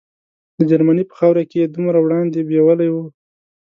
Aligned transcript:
د 0.57 0.59
جرمني 0.69 1.03
په 1.07 1.15
خاوره 1.19 1.43
کې 1.49 1.57
یې 1.61 1.71
دومره 1.75 1.97
وړاندې 2.01 2.47
بیولي 2.49 2.89
وو. 2.91 3.05